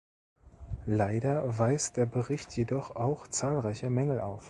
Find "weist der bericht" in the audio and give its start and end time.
1.59-2.57